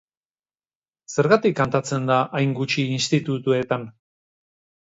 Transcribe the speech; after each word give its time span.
Zergatik 1.17 1.53
kantatzen 1.59 2.09
da 2.13 2.17
hain 2.39 2.57
gutxi 2.61 2.89
institutuetan? 2.97 3.89